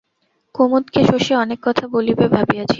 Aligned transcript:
কুমুদকে 0.55 1.01
শশী 1.03 1.33
অনেক 1.35 1.59
কথা 1.63 1.85
বলিবে 1.87 2.25
ভাবিয়াছিল। 2.27 2.69